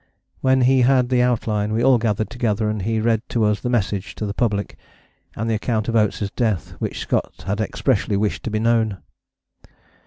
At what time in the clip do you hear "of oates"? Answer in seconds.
5.89-6.31